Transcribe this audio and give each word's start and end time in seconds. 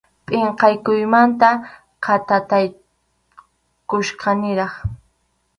Pʼinqakuymanta 0.27 1.49
khatatataykuchkaniraq. 2.03 4.73